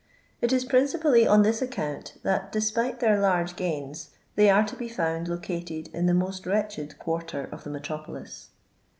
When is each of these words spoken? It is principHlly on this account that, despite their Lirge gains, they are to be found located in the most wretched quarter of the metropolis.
It 0.41 0.51
is 0.51 0.65
principHlly 0.65 1.29
on 1.29 1.43
this 1.43 1.61
account 1.61 2.17
that, 2.23 2.51
despite 2.51 3.01
their 3.01 3.21
Lirge 3.21 3.55
gains, 3.55 4.09
they 4.35 4.49
are 4.49 4.63
to 4.65 4.75
be 4.75 4.89
found 4.89 5.27
located 5.27 5.89
in 5.93 6.07
the 6.07 6.15
most 6.15 6.47
wretched 6.47 6.97
quarter 6.97 7.43
of 7.51 7.63
the 7.63 7.69
metropolis. 7.69 8.49